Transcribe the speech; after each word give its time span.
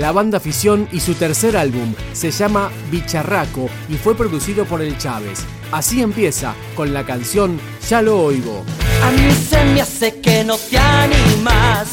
La 0.00 0.12
banda 0.12 0.40
Fisión 0.40 0.88
y 0.92 1.00
su 1.00 1.12
tercer 1.12 1.58
álbum 1.58 1.94
se 2.14 2.30
llama 2.30 2.70
Bicharraco 2.90 3.68
y 3.86 3.96
fue 3.96 4.16
producido 4.16 4.64
por 4.64 4.80
El 4.80 4.96
Chávez. 4.96 5.40
Así 5.72 6.00
empieza 6.00 6.54
con 6.74 6.94
la 6.94 7.04
canción 7.04 7.60
Ya 7.86 8.00
lo 8.00 8.18
oigo. 8.18 8.64
A 9.04 9.10
mí 9.10 9.30
se 9.30 9.62
me 9.62 9.82
hace 9.82 10.18
que 10.22 10.42
no 10.42 10.56
te 10.56 10.78
animas. 10.78 11.88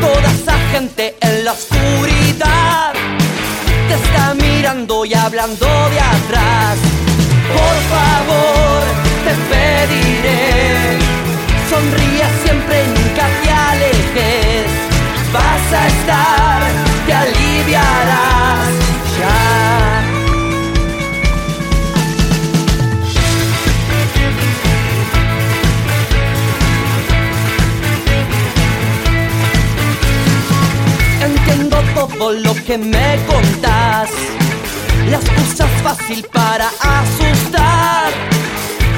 Toda 0.00 0.32
esa 0.32 0.58
gente 0.72 1.14
en 1.20 1.44
la 1.44 1.52
oscuridad 1.52 2.92
te 3.86 3.94
está 3.94 4.34
mirando 4.34 5.04
y 5.04 5.14
hablando 5.14 5.64
de 5.64 6.00
atrás. 6.00 6.76
Por 7.54 7.76
favor, 7.94 8.82
te 9.24 9.34
pediré, 9.54 10.98
sonríe 11.70 12.26
siempre 12.42 12.84
nunca 12.88 13.28
te 13.44 13.50
alejes. 13.50 14.86
Vas 15.32 15.72
a 15.72 15.86
estar, 15.86 16.35
que 32.66 32.78
me 32.78 33.16
contás. 33.26 34.10
La 35.08 35.18
excusa 35.18 35.64
es 35.64 35.82
fácil 35.82 36.26
para 36.32 36.68
asustar. 36.80 38.10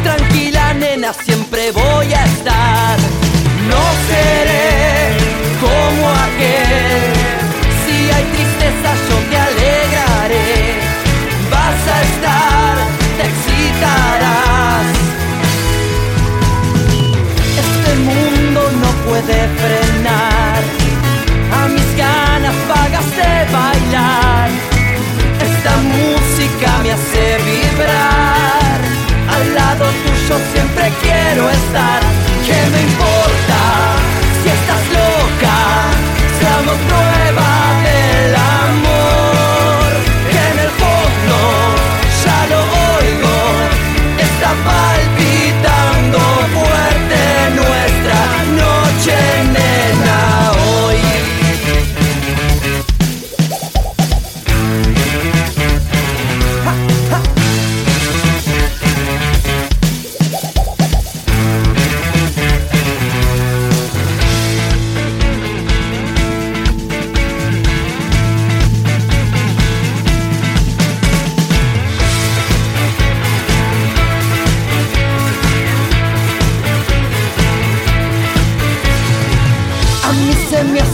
Tranquila, 0.02 0.72
nena, 0.72 1.12
siempre 1.12 1.70
voy 1.72 2.12
a 2.14 2.24
estar. 2.24 2.98
No 3.68 3.82
seré 4.08 5.12
como 5.60 6.08
aquel. 6.26 7.12
Si 7.84 7.96
hay 8.10 8.24
tristeza, 8.34 8.90
yo 9.08 9.16
te 9.30 9.36
alegraré. 9.48 10.50
Vas 11.50 11.82
a 11.94 11.96
estar, 12.10 12.74
te 13.16 13.24
excitarás. 13.32 14.86
Este 17.64 17.92
mundo 18.08 18.60
no 18.82 18.90
puede 19.08 19.38
frenar 19.62 20.62
a 21.52 21.68
mis 21.68 21.96
ganas 21.96 22.54
vagas 22.68 23.04
Siberia. 26.98 27.57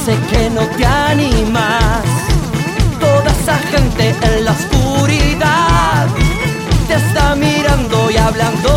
Hace 0.04 0.18
que 0.30 0.50
no 0.50 0.60
te 0.76 0.84
animas. 0.84 2.04
Toda 3.00 3.30
esa 3.30 3.56
gente 3.72 4.14
en 4.22 4.44
la 4.44 4.52
oscuridad 4.52 6.08
te 6.86 6.94
está 6.94 7.34
mirando 7.34 8.10
y 8.10 8.16
hablando 8.18 8.73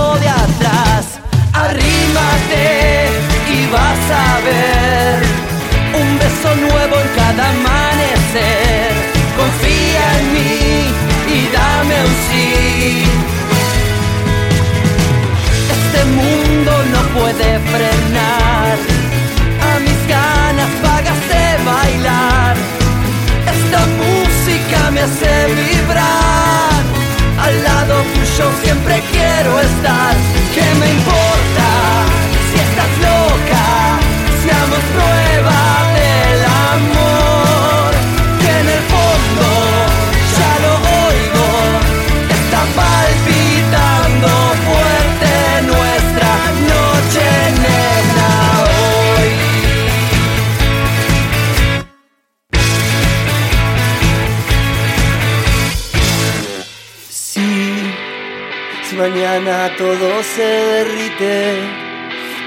todo 59.76 60.24
se 60.24 60.44
derrite 60.44 61.60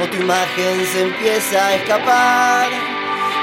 o 0.01 0.07
tu 0.07 0.17
imagen 0.17 0.87
se 0.93 1.03
empieza 1.03 1.67
a 1.67 1.75
escapar, 1.75 2.69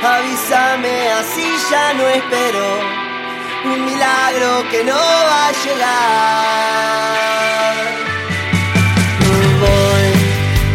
avísame 0.04 1.10
así 1.20 1.46
ya 1.70 1.94
no 1.94 2.08
espero 2.08 3.08
un 3.66 3.86
milagro 3.86 4.64
que 4.72 4.84
no 4.84 4.96
va 4.96 5.48
a 5.48 5.52
llegar. 5.64 6.78
Voy 9.60 10.10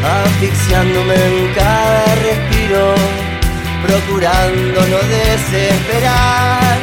asfixiándome 0.04 1.14
en 1.14 1.54
cada 1.54 2.14
respiro, 2.16 2.94
procurando 3.86 4.80
no 4.92 4.98
desesperar. 5.08 6.76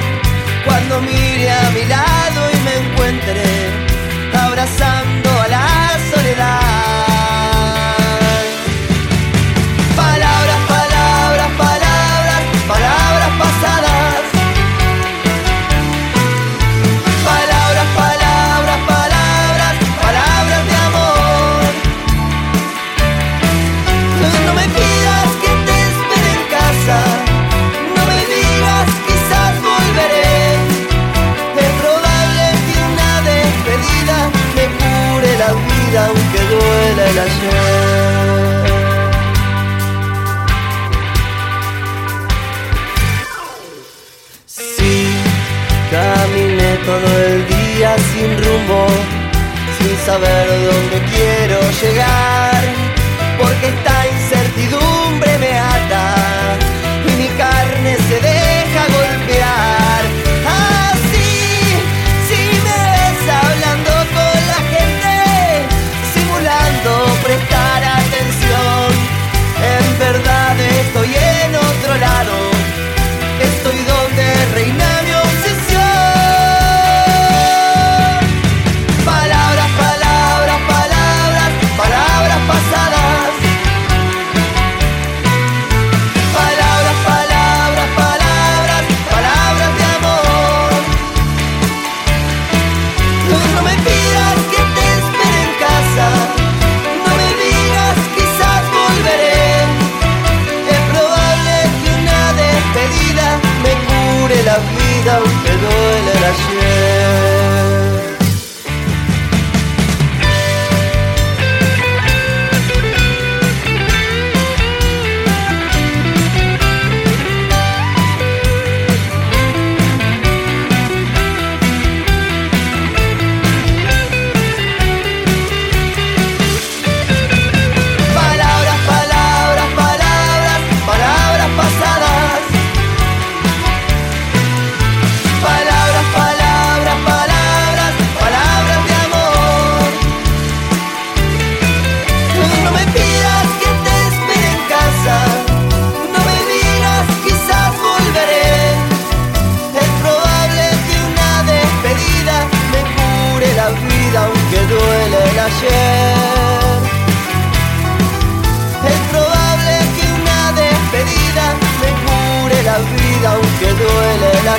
Cuando 0.66 1.02
mire 1.02 1.52
a 1.52 1.69
mi 1.72 1.85
lado 1.85 2.50
y 2.53 2.58
me 2.66 2.75
encuentre 2.78 3.90
abrazando 4.34 5.38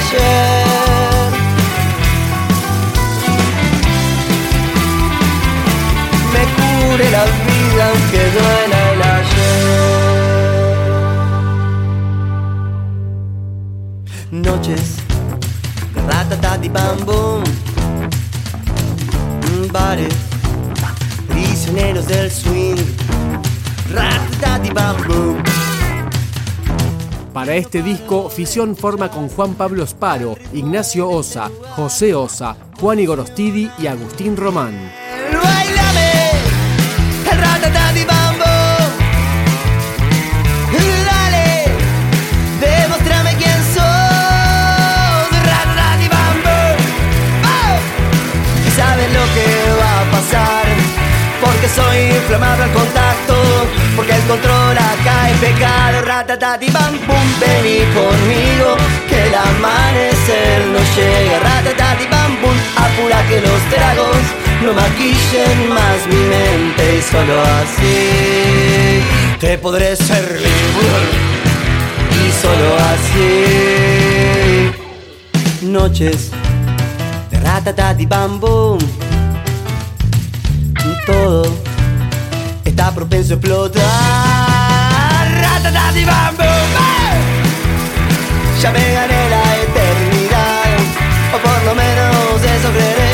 ayer. 0.00 1.30
Me 6.32 6.42
cure 6.56 7.06
la 7.10 7.24
vida 7.46 7.82
aunque 7.90 8.20
duela 8.36 8.78
el 8.92 9.02
ayer. 9.02 10.00
Noches, 14.30 14.86
ratatati 16.06 16.68
bambú, 16.68 17.42
bares, 19.72 20.14
prisioneros 21.28 22.06
del 22.06 22.30
swing, 22.30 22.78
ratatati 23.92 24.70
bambú. 24.72 25.49
Para 27.32 27.54
este 27.54 27.82
disco, 27.82 28.28
Fisión 28.28 28.74
forma 28.74 29.08
con 29.08 29.28
Juan 29.28 29.54
Pablo 29.54 29.86
Sparo, 29.86 30.36
Ignacio 30.52 31.08
Osa, 31.08 31.50
José 31.76 32.14
Osa, 32.14 32.56
Juan 32.80 32.98
Igorostidi 32.98 33.70
y 33.78 33.86
Agustín 33.86 34.36
Román. 34.36 34.74
Porque 51.40 51.68
soy 51.68 51.98
inflamable 52.16 52.64
al 52.64 52.72
contacto. 52.72 53.34
Porque 53.96 54.12
el 54.14 54.22
control 54.22 54.78
acá 55.90 55.98
es 55.98 56.02
pecado. 56.02 56.06
Ratatati 56.06 56.70
bam 56.70 56.98
bum. 57.06 57.26
Vení 57.40 57.80
conmigo. 57.94 58.76
Que 59.08 59.18
el 59.26 59.34
amanecer 59.34 60.58
no 60.72 60.80
llega. 60.94 61.38
Ratatati 61.40 62.06
bam 62.06 62.32
bum. 62.40 62.56
Apura 62.76 63.20
que 63.28 63.40
los 63.40 63.62
tragos 63.70 64.40
no 64.62 64.72
maquillen 64.74 65.68
más 65.70 66.06
mi 66.06 66.16
mente 66.16 66.98
y 66.98 67.02
solo 67.02 67.40
así 67.42 69.02
te 69.40 69.56
podré 69.56 69.96
servir 69.96 70.46
y 72.12 72.30
solo 72.42 72.76
así 72.92 74.70
noches 75.62 76.30
de 77.30 77.40
ratatati 77.40 78.04
bambú 78.04 78.78
todo 81.06 81.46
está 82.64 82.90
propenso 82.94 83.34
a 83.34 83.36
explotar 83.36 84.29
bambú 85.98 86.44
ya 88.62 88.70
me 88.70 88.92
gané 88.92 89.30
la 89.30 89.56
eternidad 89.66 90.70
o 91.34 91.38
por 91.38 91.64
lo 91.64 91.74
menos 91.74 92.42
eso 92.56 92.70
creeré 92.70 93.10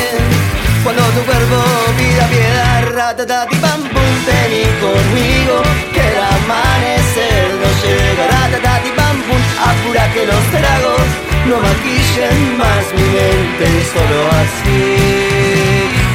cuando 0.84 1.02
tu 1.02 1.20
cuerpo 1.23 1.56
pida 1.99 2.26
piedad, 2.28 2.81
ratatati 2.94 3.56
bam 3.58 3.82
bum, 3.82 4.12
vení 4.26 4.64
conmigo, 4.84 5.62
que 5.93 6.00
el 6.00 6.17
amanecer 6.37 7.49
no 7.61 7.69
llega, 7.82 8.24
ratatati 8.34 8.91
bam 8.96 9.17
bum, 9.27 9.43
apura 9.69 10.05
que 10.12 10.27
los 10.27 10.44
tragos 10.55 11.06
no 11.48 11.56
maquillen 11.58 12.58
más 12.58 12.84
mi 12.94 13.06
mente 13.17 13.65
y 13.81 13.82
solo 13.94 14.19
así 14.43 14.84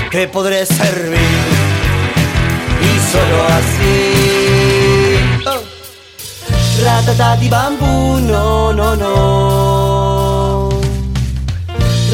te 0.09 0.27
podré 0.27 0.65
servir 0.65 1.43
y 2.81 2.91
solo 3.11 3.37
así. 3.57 3.97
Oh. 5.47 5.70
Ratatati 6.83 7.47
bambú, 7.47 8.19
no, 8.29 8.71
no, 8.73 8.95
no. 8.95 10.69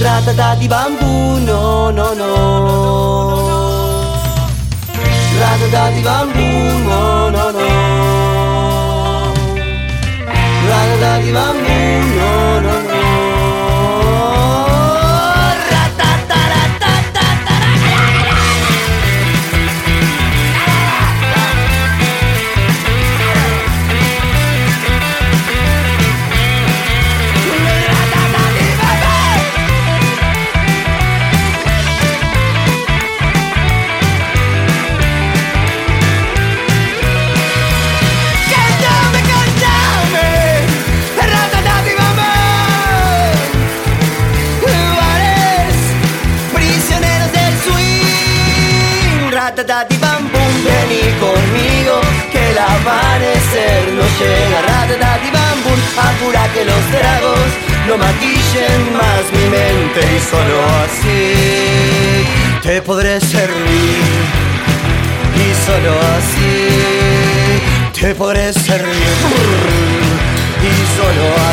Ratatati 0.03 0.67
bambú, 0.67 1.39
no, 1.47 1.91
no, 1.91 2.13
no. 2.13 2.31
Ratatati 5.39 6.01
bambú, 6.03 6.47
no, 6.89 7.29
no, 7.36 7.51
no. 7.57 7.67
Ratatati 10.69 11.31
bambú, 11.31 11.77
no, 12.17 12.59
no, 12.59 12.71
no. 12.71 12.76
Vení 50.63 51.05
conmigo, 51.19 52.01
que 52.31 52.51
el 52.51 52.57
amanecer 52.57 53.93
no 53.93 54.03
llega. 54.19 54.59
Bum, 55.63 55.79
apura 55.97 56.47
que 56.53 56.63
los 56.63 56.83
tragos 56.91 57.49
no 57.87 57.97
maquillen 57.97 58.93
más 58.93 59.23
mi 59.33 59.45
mente 59.49 59.99
y 60.15 60.19
solo 60.29 60.57
así 60.83 61.23
te 62.61 62.81
podré 62.81 63.19
servir 63.19 64.25
y 65.35 65.47
solo 65.65 65.91
así 66.15 66.57
te 67.99 68.15
podré 68.15 68.53
servir 68.53 69.07
y 70.61 70.73
solo 70.97 71.25
así 71.35 71.47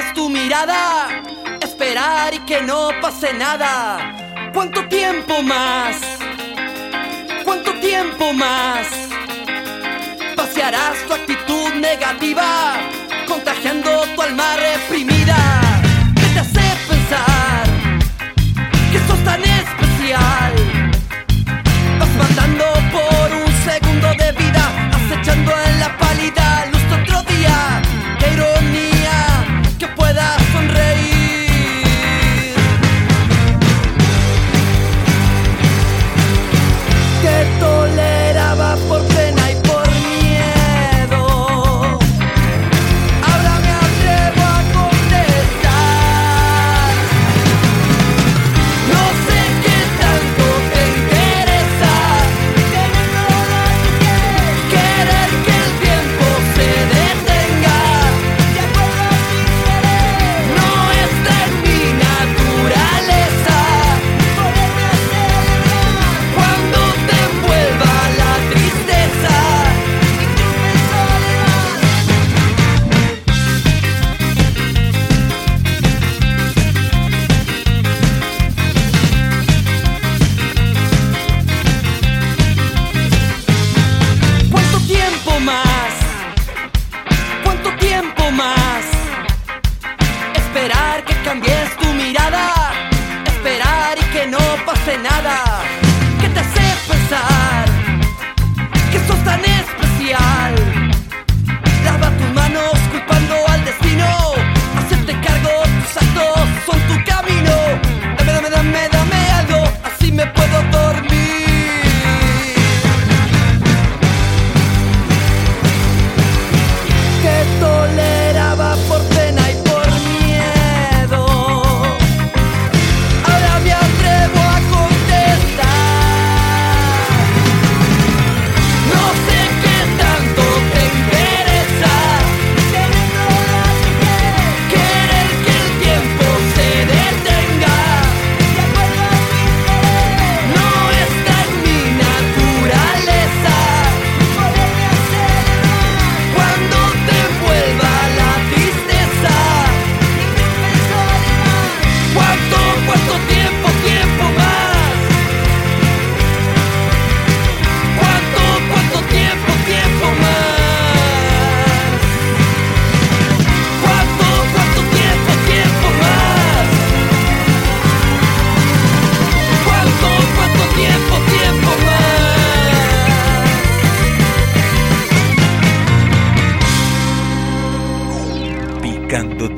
cambies 0.00 0.14
tu 0.14 0.28
mirada. 0.28 1.08
Esperar 1.60 2.34
y 2.34 2.38
que 2.40 2.62
no 2.62 2.90
pase 3.00 3.32
nada. 3.34 3.98
¿Cuánto 4.52 4.86
tiempo 4.88 5.42
más? 5.42 5.96
¿Cuánto 7.44 7.72
tiempo 7.80 8.32
más? 8.32 8.86
Pasearás 10.36 10.96
tu 11.06 11.14
actitud 11.14 11.74
negativa, 11.74 12.76
contagiando 13.26 13.90
tu 14.14 14.22
alma 14.22 14.56
reprimida. 14.56 15.36
¿Qué 16.14 16.26
te 16.34 16.40
hace 16.40 16.66
pensar 16.88 17.64
que 18.92 18.98
sos 19.06 19.24
tan 19.24 19.42
especial? 19.42 20.49